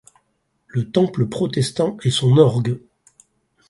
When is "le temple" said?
0.65-1.27